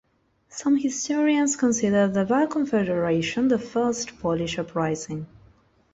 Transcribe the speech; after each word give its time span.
Some 0.49 0.77
historians 0.77 1.55
consider 1.55 2.07
the 2.07 2.25
Bar 2.25 2.47
Confederation 2.47 3.49
the 3.49 3.59
first 3.59 4.17
Polish 4.19 4.57
uprising. 4.57 5.27